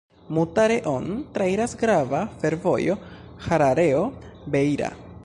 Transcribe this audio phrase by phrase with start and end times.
[0.35, 2.99] Mutare-on trairas grava fervojo
[3.49, 4.93] Harareo-Beira.